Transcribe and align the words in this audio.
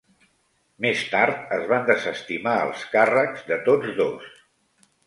Més 0.85 1.03
tard 1.11 1.53
es 1.59 1.67
van 1.73 1.85
desestimar 1.91 2.57
els 2.65 2.87
càrrecs 2.97 3.47
de 3.53 3.63
tots 3.71 3.97
dos. 4.03 4.35